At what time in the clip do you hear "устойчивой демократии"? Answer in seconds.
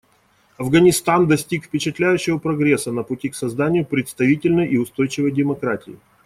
4.77-5.99